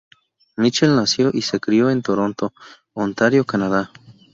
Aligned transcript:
Mitchell 0.57 0.95
nació 0.95 1.29
y 1.31 1.43
se 1.43 1.59
crio 1.59 1.91
en 1.91 2.01
Toronto, 2.01 2.53
Ontario, 2.93 3.45
Canadá. 3.45 3.91